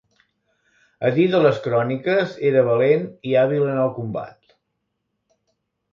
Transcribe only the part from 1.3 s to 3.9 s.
de les cròniques, era valent i hàbil en